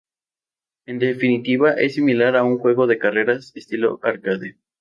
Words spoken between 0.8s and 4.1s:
En definitiva, es similar a un juego de carreras estilo